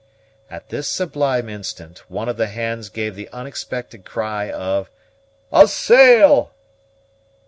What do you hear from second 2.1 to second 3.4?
of the hands gave the